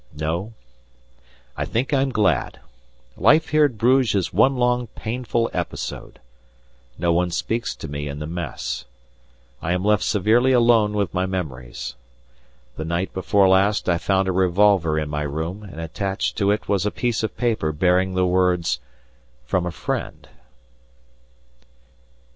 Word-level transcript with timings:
No, 0.17 0.53
I 1.55 1.63
think 1.63 1.93
I 1.93 2.01
am 2.01 2.09
glad. 2.11 2.59
Life 3.17 3.49
here 3.49 3.65
at 3.65 3.77
Bruges 3.77 4.15
is 4.15 4.33
one 4.33 4.55
long 4.55 4.87
painful 4.95 5.47
episode. 5.53 6.19
No 6.97 7.13
one 7.13 7.29
speaks 7.29 7.75
to 7.75 7.87
me 7.87 8.07
in 8.07 8.17
the 8.17 8.25
Mess. 8.25 8.85
I 9.61 9.73
am 9.73 9.85
left 9.85 10.01
severely 10.01 10.53
alone 10.53 10.93
with 10.93 11.13
my 11.13 11.27
memories. 11.27 11.93
The 12.77 12.83
night 12.85 13.13
before 13.13 13.47
last 13.47 13.87
I 13.87 13.99
found 13.99 14.27
a 14.27 14.31
revolver 14.31 14.97
in 14.97 15.07
my 15.07 15.21
room, 15.21 15.61
and 15.61 15.79
attached 15.79 16.35
to 16.37 16.49
it 16.49 16.67
was 16.67 16.83
a 16.83 16.89
piece 16.89 17.21
of 17.21 17.37
paper 17.37 17.71
bearing 17.71 18.15
the 18.15 18.25
words: 18.25 18.79
"From 19.45 19.67
a 19.67 19.71
friend." 19.71 20.27